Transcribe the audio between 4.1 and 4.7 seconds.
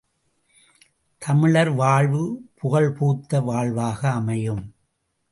அமையும்.